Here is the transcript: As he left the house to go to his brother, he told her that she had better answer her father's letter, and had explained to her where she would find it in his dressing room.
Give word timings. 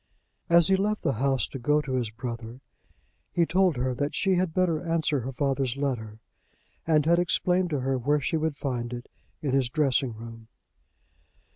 As 0.49 0.67
he 0.69 0.75
left 0.75 1.03
the 1.03 1.13
house 1.21 1.47
to 1.49 1.59
go 1.59 1.79
to 1.79 1.91
his 1.93 2.09
brother, 2.09 2.59
he 3.31 3.45
told 3.45 3.77
her 3.77 3.93
that 3.93 4.15
she 4.15 4.33
had 4.33 4.51
better 4.51 4.83
answer 4.83 5.19
her 5.19 5.31
father's 5.31 5.77
letter, 5.77 6.17
and 6.87 7.05
had 7.05 7.19
explained 7.19 7.69
to 7.69 7.81
her 7.81 7.99
where 7.99 8.19
she 8.19 8.35
would 8.35 8.57
find 8.57 8.93
it 8.93 9.09
in 9.43 9.51
his 9.53 9.69
dressing 9.69 10.13
room. 10.15 10.47